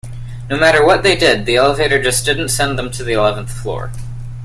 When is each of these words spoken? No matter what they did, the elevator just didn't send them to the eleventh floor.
No 0.49 0.57
matter 0.57 0.83
what 0.83 1.03
they 1.03 1.15
did, 1.15 1.45
the 1.45 1.57
elevator 1.57 2.01
just 2.01 2.25
didn't 2.25 2.49
send 2.49 2.75
them 2.79 2.89
to 2.89 3.03
the 3.03 3.13
eleventh 3.13 3.51
floor. 3.51 3.91